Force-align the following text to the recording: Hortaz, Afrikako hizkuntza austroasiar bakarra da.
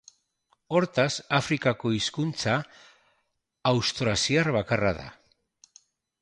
Hortaz, 0.77 1.11
Afrikako 1.39 1.91
hizkuntza 1.97 2.55
austroasiar 3.73 4.51
bakarra 4.57 4.95
da. 5.03 5.07